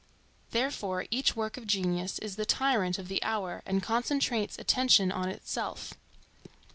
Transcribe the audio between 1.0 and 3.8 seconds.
each work of genius is the tyrant of the hour